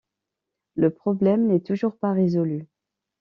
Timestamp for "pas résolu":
1.95-2.67